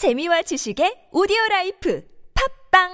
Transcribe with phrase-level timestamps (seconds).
[0.00, 2.00] 재미와 지식의 오디오 라이프
[2.72, 2.88] 팟빵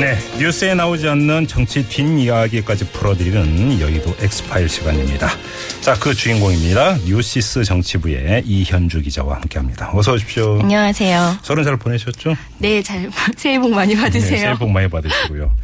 [0.00, 5.28] 네, 뉴스에 나오지 않는 정치 뒷이야기까지 풀어드리는 여의도 엑스파일 시간입니다.
[5.82, 6.96] 자, 그 주인공입니다.
[7.04, 9.90] 뉴시스 정치부의 이현주 기자와 함께합니다.
[9.92, 10.58] 어서 오십시오.
[10.62, 11.36] 안녕하세요.
[11.42, 12.34] 설은 잘 보내셨죠?
[12.56, 14.38] 네, 잘 새해 복 많이 네, 받으세요.
[14.38, 15.54] 새해 복 많이 받으시고요.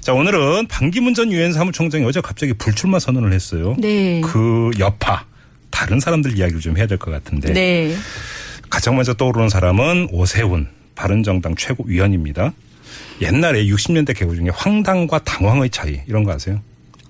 [0.00, 3.74] 자, 오늘은 반기문 전 유엔 사무총장이 어제 갑자기 불출마 선언을 했어요.
[3.80, 4.20] 네.
[4.20, 5.24] 그 여파
[5.82, 7.96] 다른 사람들 이야기를 좀 해야 될 것 같은데 네.
[8.70, 12.52] 가장 먼저 떠오르는 사람은 오세훈 바른정당 최고위원입니다.
[13.20, 16.60] 옛날에 60년대 개구 중에 황당과 당황의 차이 이런 거 아세요?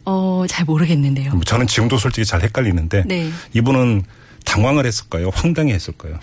[0.04, 1.32] 어, 잘 모르겠는데요.
[1.32, 3.30] 뭐 저는 지금도 솔직히 잘 헷갈리는데 네.
[3.54, 4.02] 이분은
[4.44, 5.30] 당황을 했을까요?
[5.34, 6.18] 황당해 했을까요?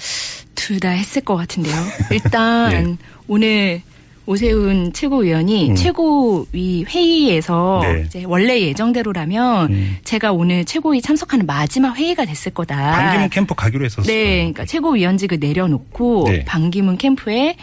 [0.55, 1.75] 둘 다 했을 것 같은데요.
[2.11, 3.05] 일단 예.
[3.27, 3.81] 오늘
[4.29, 5.75] 오세훈 최고위원이 음.
[5.75, 8.03] 최고위 회의에서 네.
[8.05, 9.97] 이제 원래 예정대로라면 음.
[10.03, 12.75] 제가 오늘 최고위 참석하는 마지막 회의가 됐을 거다.
[12.91, 14.05] 반기문 캠프 가기로 했었어요.
[14.05, 16.45] 네, 그러니까 최고위원직을 내려놓고 네.
[16.45, 17.55] 반기문 캠프에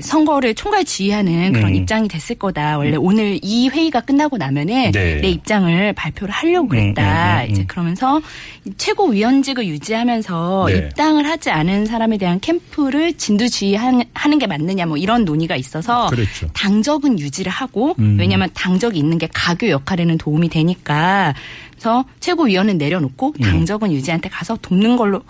[0.00, 1.74] 선거를 총괄 지휘하는 그런 음.
[1.76, 2.78] 입장이 됐을 거다.
[2.78, 5.20] 원래 오늘 이 회의가 끝나고 나면은 네.
[5.20, 7.36] 내 입장을 발표를 하려고 음, 그랬다.
[7.36, 7.50] 음, 음, 음.
[7.50, 8.20] 이제 그러면서
[8.64, 10.76] 이 최고위원직을 유지하면서 네.
[10.78, 16.06] 입당을 하지 않은 사람에 대한 캠프를 진두 지휘하는 하는 게 맞느냐 뭐 이런 논의가 있어서
[16.08, 16.48] 그랬죠.
[16.54, 18.16] 당적은 유지를 하고 음.
[18.18, 21.34] 왜냐하면 당적이 있는 게 가교 역할에는 도움이 되니까
[21.72, 23.40] 그래서 최고위원은 내려놓고 음.
[23.42, 25.24] 당적은 유지한테 가서 돕는 걸로 대-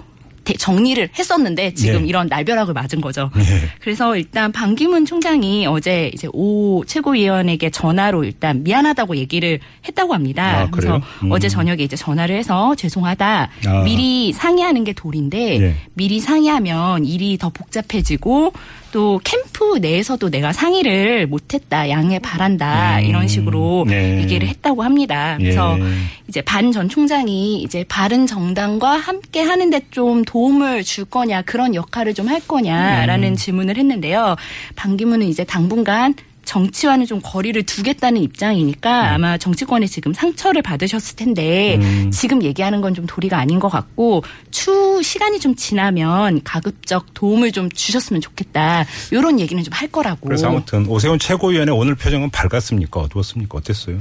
[0.52, 2.08] 정리를 했었는데 지금 네.
[2.08, 3.30] 이런 날벼락을 맞은 거죠.
[3.34, 3.42] 네.
[3.80, 10.62] 그래서 일단 반기문 총장이 어제 이제 오 최고위원에게 전화로 일단 미안하다고 얘기를 했다고 합니다.
[10.62, 10.70] 아?
[10.70, 11.32] 그래서 음.
[11.32, 13.50] 어제 저녁에 이제 전화를 해서 죄송하다.
[13.66, 13.82] 아.
[13.84, 15.76] 미리 상의하는 게 도리인데 네.
[15.94, 18.52] 미리 상의하면 일이 더 복잡해지고
[18.92, 23.04] 또 캠프 내에서도 내가 상의를 못했다 양해 바란다 음.
[23.04, 24.20] 이런 식으로 네.
[24.20, 25.36] 얘기를 했다고 합니다.
[25.38, 25.84] 그래서 예.
[26.28, 32.12] 이제 반 전 총장이 이제 바른 정당과 함께 하는데 좀 도움을 줄 거냐 그런 역할을
[32.14, 33.36] 좀 할 거냐라는 음.
[33.36, 34.36] 질문을 했는데요.
[34.76, 36.14] 반기문은 이제 당분간
[36.44, 42.10] 정치와는 좀 거리를 두겠다는 입장이니까 아마 정치권에 지금 상처를 받으셨을 텐데 음.
[42.10, 44.22] 지금 얘기하는 건 좀 도리가 아닌 것 같고
[44.52, 50.46] 추 시간이 좀 지나면 가급적 도움을 좀 주셨으면 좋겠다 이런 얘기는 좀 할 거라고 그래서
[50.48, 53.00] 아무튼 오세훈 최고위원의 오늘 표정은 밝았습니까?
[53.00, 53.58] 어두웠습니까?
[53.58, 53.98] 어땠어요?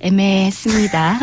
[0.00, 1.18] 애매했습니다.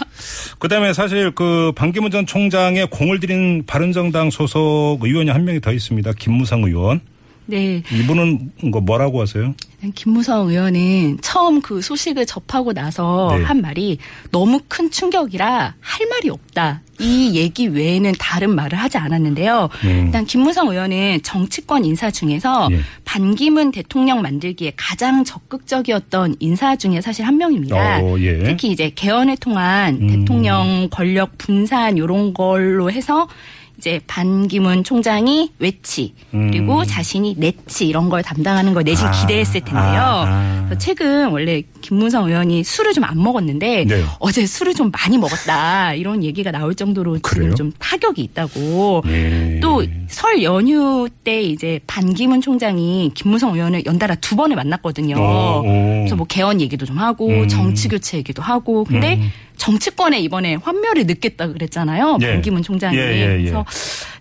[0.58, 6.12] 그다음에 사실 그 반기문 전 총장의 공을 들인 바른정당 소속 의원이 한 명이 더 있습니다.
[6.18, 7.00] 김무성 의원.
[7.48, 7.82] 네.
[7.90, 9.54] 이분은 뭐 뭐라고 하세요?
[9.94, 13.42] 김무성 의원은 처음 그 소식을 접하고 나서 네.
[13.42, 13.98] 한 말이
[14.30, 16.82] 너무 큰 충격이라 할 말이 없다.
[16.98, 19.68] 이 얘기 외에는 다른 말을 하지 않았는데요.
[19.84, 20.02] 음.
[20.06, 22.80] 일단 김무성 의원은 정치권 인사 중에서 예.
[23.04, 28.00] 반기문 대통령 만들기에 가장 적극적이었던 인사 중에 사실 한 명입니다.
[28.02, 28.42] 어, 예.
[28.42, 30.08] 특히 이제 개헌을 통한 음.
[30.08, 33.28] 대통령 권력 분산 요런 걸로 해서
[33.78, 36.84] 이제 반기문 총장이 외치 그리고 음.
[36.84, 39.10] 자신이 내치 이런 걸 담당하는 걸 내심 아.
[39.12, 40.00] 기대했을 텐데요.
[40.00, 40.78] 아, 아.
[40.78, 44.04] 최근 원래 김문성 의원이 술을 좀 안 먹었는데 네.
[44.18, 47.54] 어제 술을 좀 많이 먹었다 이런 얘기가 나올 정도로 그래요?
[47.54, 49.02] 지금 좀 타격이 있다고.
[49.06, 49.60] 예.
[49.60, 55.16] 또설 연휴 때 이제 반기문 총장이 김무성 의원을 연달아 두 번을 만났거든요.
[55.18, 55.62] 어, 어.
[55.62, 57.48] 그래서 뭐 개헌 얘기도 좀 하고 음.
[57.48, 59.30] 정치 교체 얘기도 하고 근데 음.
[59.58, 62.18] 정치권에 이번에 환멸을 느꼈다 그랬잖아요.
[62.22, 62.32] 예.
[62.32, 62.96] 반기문 총장이.
[62.96, 63.36] 예, 예, 예.
[63.38, 63.66] 그래서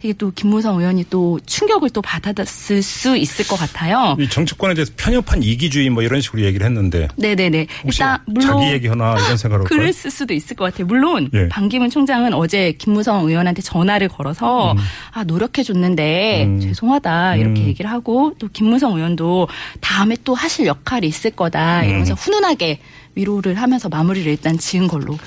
[0.01, 4.17] 이게 또 김무성 의원이 또 충격을 또 받았을 수 있을 것 같아요.
[4.19, 7.67] 이 정치권에 대해서 편협한 이기주의 뭐 이런 식으로 얘기를 했는데 네네네.
[7.85, 9.63] 일단 물론 자기 얘기 하나 이런 할까요?
[9.69, 10.87] 그랬을 수도 있을 것 같아요.
[10.87, 11.47] 물론 예.
[11.47, 14.75] 반기문 총장은 어제 김무성 의원한테 전화를 걸어서
[15.11, 16.59] 아 노력해 줬는데 음.
[16.59, 17.67] 죄송하다 이렇게 음.
[17.67, 19.47] 얘기를 하고 또 김무성 의원도
[19.81, 22.15] 다음에 또 하실 역할이 있을 거다 이러면서 음.
[22.15, 22.79] 훈훈하게
[23.17, 25.17] 위로를 하면서 마무리를 일단 지은 걸로.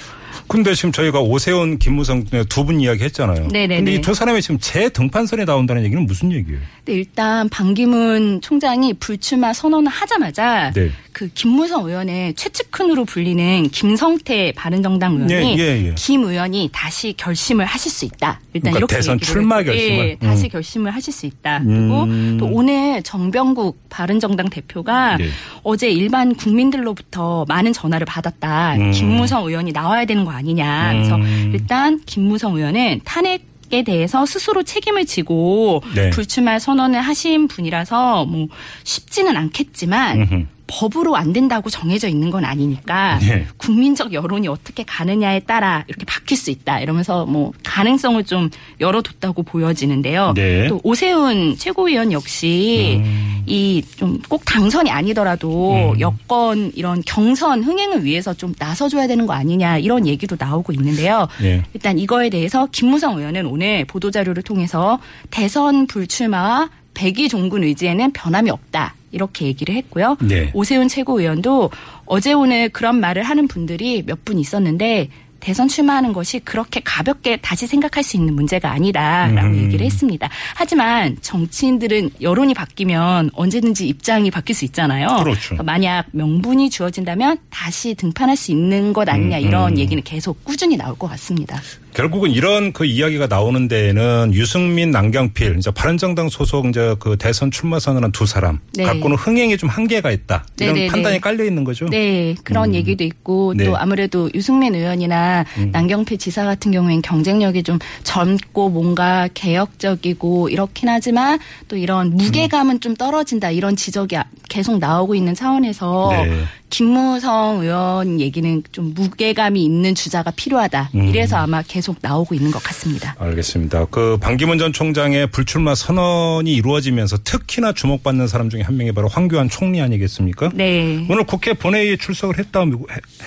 [0.46, 3.48] 근데 지금 저희가 오세훈, 김무성 두 분 이야기 했잖아요.
[3.48, 3.76] 네네네.
[3.76, 6.60] 근데 이 두 사람이 지금 제 등판선에 나온다는 얘기는 무슨 얘기예요?
[6.84, 10.90] 근데 일단 반기문 총장이 불출마 선언을 하자마자 네.
[11.12, 15.94] 그 김무성 의원의 최측근으로 불리는 김성태 바른정당 의원이 예, 예, 예.
[15.96, 18.40] 김 의원이 다시 결심을 하실 수 있다.
[18.52, 20.08] 일단 그러니까 이렇게 대선 출마 했고, 결심을?
[20.08, 20.48] 예, 다시 음.
[20.48, 21.62] 결심을 하실 수 있다.
[21.64, 22.36] 그리고 음.
[22.38, 25.28] 또 오늘 정병국 바른정당 대표가 예.
[25.62, 28.76] 어제 일반 국민들로부터 많은 전화를 받았다.
[28.76, 28.92] 음.
[28.92, 30.92] 김무성 의원이 나와야 되는 거 아니냐.
[30.92, 31.50] 그래서 음.
[31.54, 36.10] 일단 김무성 의원은 탄핵 에 대해서 스스로 책임을 지고 네.
[36.10, 38.48] 불출마 선언을 하신 분이라서 뭐
[38.82, 40.46] 쉽지는 않겠지만 음흠.
[40.70, 43.46] 법으로 안 된다고 정해져 있는 건 아니니까 네.
[43.56, 48.50] 국민적 여론이 어떻게 가느냐에 따라 이렇게 바뀔 수 있다 이러면서 뭐 가능성을 좀
[48.80, 50.32] 열어뒀다고 보여지는데요.
[50.34, 50.68] 네.
[50.68, 53.42] 또 오세훈 최고위원 역시 음.
[53.46, 60.06] 이좀 꼭 당선이 아니더라도 여권 이런 경선 흥행을 위해서 좀 나서줘야 되는 거 아니냐 이런
[60.06, 61.26] 얘기도 나오고 있는데요.
[61.42, 61.62] 예.
[61.74, 65.00] 일단 이거에 대해서 김무성 의원은 오늘 보도자료를 통해서
[65.30, 66.70] 대선 불출마와
[67.00, 68.94] 백의 종군 의지에는 변함이 없다.
[69.10, 70.18] 이렇게 얘기를 했고요.
[70.20, 70.50] 네.
[70.52, 71.70] 오세훈 최고위원도
[72.04, 75.08] 어제 오늘 그런 말을 하는 분들이 몇 분 있었는데
[75.40, 79.64] 대선 출마하는 것이 그렇게 가볍게 다시 생각할 수 있는 문제가 아니다라고 음.
[79.64, 80.28] 얘기를 했습니다.
[80.54, 85.08] 하지만 정치인들은 여론이 바뀌면 언제든지 입장이 바뀔 수 있잖아요.
[85.22, 85.40] 그렇죠.
[85.40, 89.78] 그러니까 만약 명분이 주어진다면 다시 등판할 수 있는 것 아니냐 음, 이런 음.
[89.78, 91.60] 얘기는 계속 꾸준히 나올 것 같습니다.
[91.92, 97.80] 결국은 이런 그 이야기가 나오는 데에는 유승민, 남경필, 이제 바른정당 소속 이제 그 대선 출마
[97.80, 98.84] 선언한 두 사람 네.
[98.84, 100.44] 갖고는 흥행에 좀 한계가 있다.
[100.60, 100.92] 이런 네네네.
[100.92, 101.86] 판단이 깔려 있는 거죠.
[101.86, 103.64] 네, 그런 얘기도 있고 네.
[103.64, 103.66] 음.
[103.66, 105.29] 또 아무래도 유승민 의원이나
[105.72, 111.38] 남경필 지사 같은 경우엔 경쟁력이 좀 젊고 뭔가 개혁적이고 이렇긴 하지만
[111.68, 116.44] 또 이런 무게감은 좀 떨어진다 이런 지적이 아- 계속 나오고 있는 차원에서 네.
[116.70, 120.90] 김무성 의원 얘기는 좀 무게감이 있는 주자가 필요하다.
[120.94, 121.08] 음.
[121.08, 123.16] 이래서 아마 계속 나오고 있는 것 같습니다.
[123.18, 123.86] 알겠습니다.
[123.86, 129.48] 그 반기문 전 총장의 불출마 선언이 이루어지면서 특히나 주목받는 사람 중에 한 명이 바로 황교안
[129.48, 130.50] 총리 아니겠습니까?
[130.54, 132.64] 네, 오늘 국회 본회의에 출석을 했다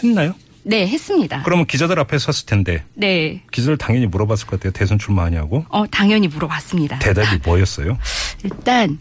[0.04, 0.34] 했나요?
[0.63, 1.44] 네 했습니다.
[1.44, 4.71] 그러면 기자들 앞에 섰을 텐데 네, 기자들 당연히 물어봤을 것 같아요.
[4.74, 5.65] 대선 출마하냐고.
[5.69, 7.00] 어 당연히 물어봤습니다.
[7.00, 7.98] 대답이 뭐였어요?
[8.44, 8.98] 일단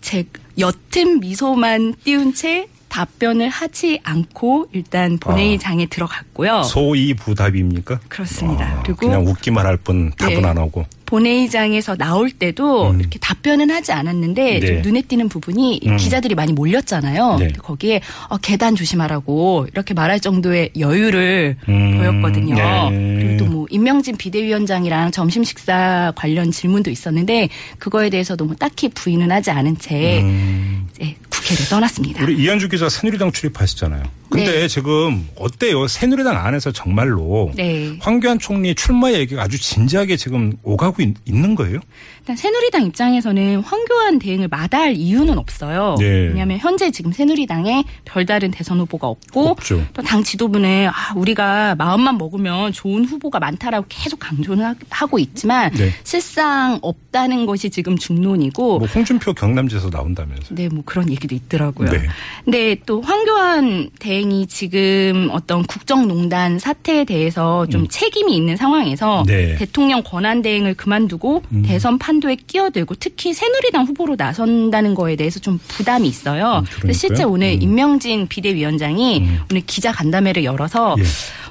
[0.00, 0.24] 제
[0.58, 6.62] 옅은 미소만 띄운 채 답변을 하지 않고 일단 본회의장에 들어갔고요.
[6.62, 8.00] 소이부답입니까?
[8.08, 8.64] 그렇습니다.
[8.66, 10.48] 아, 그리고 그냥 웃기만 할 뿐 답은 네.
[10.48, 10.86] 안 하고.
[11.06, 13.00] 본회의장에서 나올 때도 음.
[13.00, 14.66] 이렇게 답변은 하지 않았는데 네.
[14.66, 15.96] 좀 눈에 띄는 부분이 이 음.
[15.96, 17.36] 기자들이 많이 몰렸잖아요.
[17.38, 17.48] 네.
[17.58, 21.98] 거기에 어, 계단 조심하라고 이렇게 말할 정도의 여유를 음.
[21.98, 22.54] 보였거든요.
[22.54, 23.16] 네.
[23.18, 27.48] 그리고 또 뭐 임명진 비대위원장이랑 점심 식사 관련 질문도 있었는데
[27.78, 30.86] 그거에 대해서도 뭐 딱히 부인은 하지 않은 채 음.
[30.90, 32.22] 이제 국회를 떠났습니다.
[32.22, 34.02] 우리 이현주 기자 새누리당 출입하시잖아요.
[34.36, 34.68] 근데 네.
[34.68, 35.86] 지금 어때요?
[35.88, 37.96] 새누리당 안에서 정말로 네.
[38.00, 41.80] 황교안 총리 출마 얘기가 아주 진지하게 지금 오가고 있, 는 거예요?
[42.20, 45.94] 일단 새누리당 입장에서는 황교안 대행을 마다할 이유는 없어요.
[45.98, 46.04] 네.
[46.28, 49.56] 왜냐하면 현재 지금 새누리당에 별다른 대선 후보가 없고.
[49.92, 55.72] 또 당 지도부는 아, 우리가 마음만 먹으면 좋은 후보가 많다라고 계속 강조는 하- 하고 있지만
[55.72, 55.90] 네.
[56.04, 60.54] 실상 없다는 것이 지금 중론이고 뭐 홍준표 경남지에서 나온다면서.
[60.54, 61.90] 네, 뭐 그런 얘기도 있더라고요.
[61.90, 62.02] 네.
[62.44, 69.26] 근데 또 황교안 대 행이 지금 어떤 국정농단 사태에 대해서 좀 책임이 있는 상황에서 음.
[69.26, 69.52] 네.
[69.52, 69.56] 음.
[69.58, 76.08] 대통령 권한 대행을 그만두고 대선 판도에 끼어들고 특히 새누리당 후보로 나선다는 거에 대해서 좀 부담이
[76.08, 76.64] 있어요.
[76.84, 77.22] 음, 실제.
[77.22, 77.62] 오늘 음.
[77.62, 81.04] 임명진 비대위원장이 오늘 기자 간담회를 열어서 예.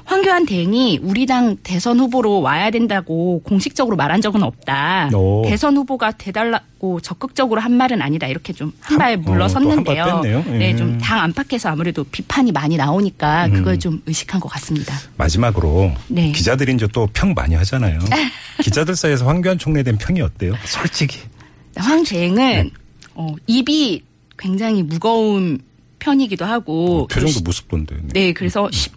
[0.06, 5.10] 황교안 대행이 우리 당 대선 후보로 와야 된다고 공식적으로 말한 적은 없다.
[5.12, 5.42] 오.
[5.46, 8.28] 대선 후보가 돼달라고 적극적으로 한 말은 아니다.
[8.28, 10.22] 이렇게 좀 한발 한- 어, 물러섰는데요.
[10.24, 10.34] 예.
[10.36, 10.58] 음.
[10.60, 14.94] 네, 좀 당 안팎에서 아무래도 비판이 많이 나오니까 그걸 좀 의식한 것 같습니다.
[15.16, 16.30] 마지막으로 네.
[16.32, 17.98] 기자들이 이제 또 평 많이 하잖아요.
[18.62, 20.54] 기자들 사이에서 황교안 총리에 대한 평이 어때요?
[20.64, 21.18] 솔직히.
[21.76, 22.70] 황 대행은 네.
[23.14, 24.02] 어, 입이
[24.38, 25.58] 굉장히 무거운
[25.98, 27.96] 편이기도 하고 표정도 무섭던데.
[28.12, 28.95] 네, 그래서 쉽게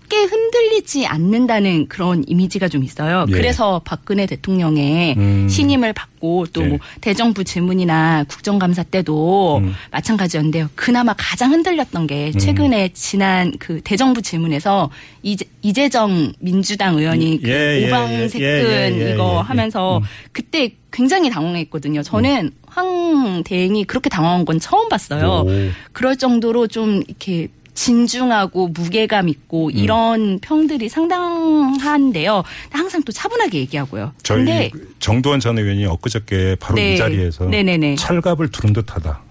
[0.60, 3.26] 흔들리지 않는다는 그런 이미지가 좀 있어요.
[3.30, 3.32] 예.
[3.32, 5.48] 그래서 박근혜 대통령의 음.
[5.50, 6.68] 신임을 받고 또 예.
[6.68, 9.74] 뭐 대정부 질문이나 국정감사 때도 음.
[9.92, 10.70] 마찬가지였는데요.
[10.76, 14.90] 그나마 가장 흔들렸던 게 최근에 지난 그 대정부 질문에서
[15.24, 19.42] 이재, 이재정 민주당 의원이 그 예, 예, 오방색근 예, 이거.
[19.42, 20.04] 하면서 음.
[20.32, 22.04] 그때 굉장히 당황했거든요.
[22.04, 25.46] 저는 황 대행이 그렇게 당황한 건 처음 봤어요.
[25.46, 25.50] 오.
[25.94, 27.48] 그럴 정도로 좀 이렇게
[27.79, 32.43] 진중하고 무게감 있고 이런 평들이 상당한데요.
[32.71, 34.12] 항상 또 차분하게 얘기하고요.
[34.21, 34.69] 저희
[35.00, 36.95] 정두환 전 의원이 엊그저께 바로 네.
[36.95, 37.95] 이 자리에서 네네네.
[37.95, 39.21] 찰갑을 두른 듯하다.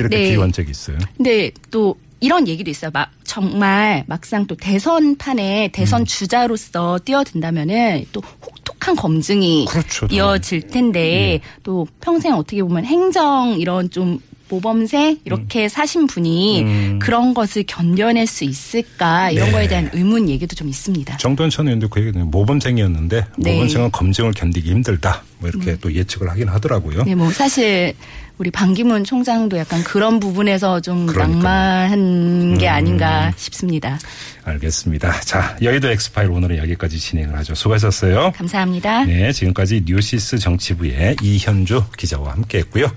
[0.00, 0.30] 이렇게 네.
[0.30, 0.98] 비유한 적이 있어요.
[1.16, 2.90] 근데 또 이런 얘기도 있어요.
[2.92, 6.04] 막 정말 막상 또 대선판에 대선 음.
[6.04, 10.08] 주자로서 뛰어든다면은 또 혹독한 검증이 그렇죠.
[10.10, 14.18] 이어질 텐데 또 평생 어떻게 보면 행정 이런 좀
[14.52, 16.98] 모범생 이렇게 사신 분이 음.
[17.00, 19.52] 그런 것을 견뎌낼 수 있을까 이런 네.
[19.52, 21.16] 거에 대한 의문 얘기도 좀 있습니다.
[21.16, 23.50] 전 의원도 그 얘기는 모범생이었는데 네.
[23.50, 23.54] 음.
[23.54, 25.22] 모범생은 검증을 견디기 힘들다.
[25.38, 27.04] 뭐 이렇게 또 예측을 하긴 하더라고요.
[27.04, 27.94] 네, 뭐 사실
[28.38, 31.38] 우리 반기문 총장도 약간 그런 부분에서 좀 그러니까요.
[31.38, 31.42] 음.
[31.42, 33.98] 난망한 게 아닌가 싶습니다.
[34.44, 35.20] 알겠습니다.
[35.20, 37.54] 자, 여의도 엑스파일 오늘은 여기까지 진행을 하죠.
[37.54, 38.32] 수고하셨어요.
[38.36, 39.04] 감사합니다.
[39.04, 42.90] 네, 지금까지 뉴시스 정치부의 이현주 기자와 함께했고요.